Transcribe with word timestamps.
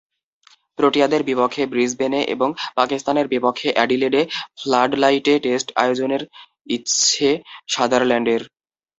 প্রোটিয়াদের 0.79 1.21
বিপক্ষে 1.23 1.63
ব্রিসবেনে 1.73 2.21
এবং 2.35 2.49
পাকিস্তানের 2.75 3.27
বিপক্ষে 3.27 3.69
অ্যাডিলেডে 3.73 4.21
ফ্লাডলাইটে 4.59 5.33
টেস্ট 5.45 5.67
আয়োজনের 5.75 6.21
ইচ্ছে 6.67 7.29
সাদারল্যান্ডের। 7.67 8.41